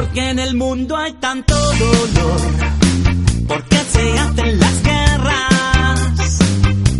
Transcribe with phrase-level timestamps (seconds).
[0.00, 2.40] Porque en el mundo hay tanto dolor.
[3.46, 6.38] Porque se hacen las guerras.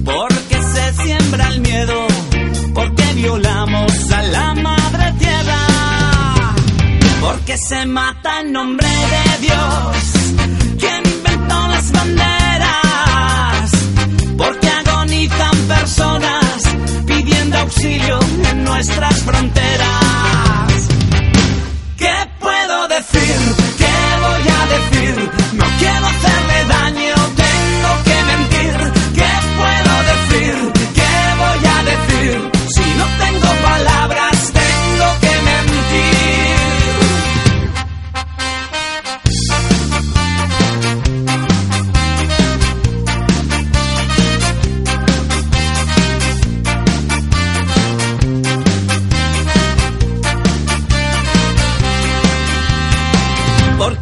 [0.04, 2.06] Porque se siembra el miedo.
[2.74, 6.54] Porque violamos a la madre tierra.
[7.22, 9.96] Porque se mata en nombre de Dios.
[10.78, 13.70] ¿Quién inventó las banderas?
[14.36, 16.62] Porque agonizan personas
[17.06, 18.18] pidiendo auxilio
[18.50, 19.99] en nuestras fronteras.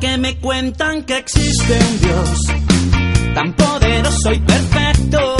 [0.00, 5.36] Porque me cuentan que existe un Dios tan poderoso y perfecto.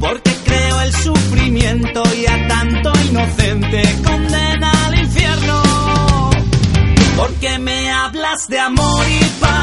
[0.00, 6.30] Porque creo el sufrimiento y a tanto inocente condena al infierno.
[7.16, 9.55] Porque me hablas de amor y paz.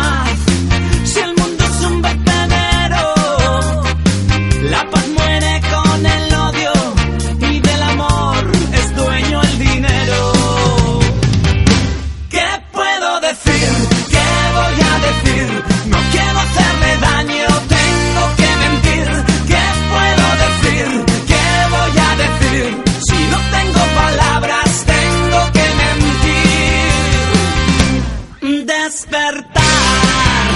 [29.03, 30.47] Despertar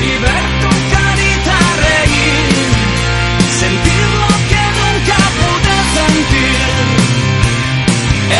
[0.00, 2.70] y ver tu carita reír.
[3.60, 6.62] Sentir lo que nunca pude sentir.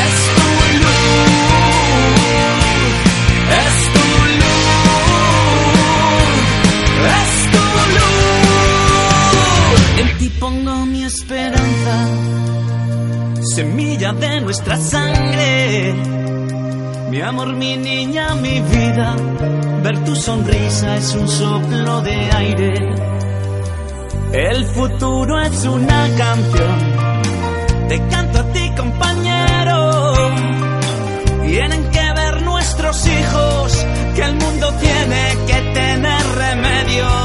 [0.03, 0.49] Es tu
[0.81, 2.17] luz,
[3.61, 4.07] es tu
[4.41, 4.71] luz,
[7.21, 7.65] es tu
[7.99, 8.21] luz.
[9.99, 11.95] En ti pongo mi esperanza,
[13.55, 16.22] semilla de nuestra sangre.
[17.13, 19.15] Mi amor, mi niña, mi vida,
[19.83, 22.73] ver tu sonrisa es un soplo de aire.
[24.33, 26.79] El futuro es una canción,
[27.91, 30.15] te canto a ti compañero.
[31.47, 37.22] Tienen que ver nuestros hijos que el mundo tiene que tener remedio.